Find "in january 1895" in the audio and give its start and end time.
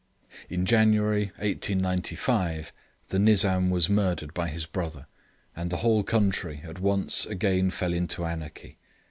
0.49-2.73